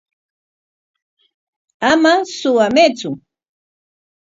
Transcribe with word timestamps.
Ama 1.91 2.13
suwamaytsu. 2.37 3.09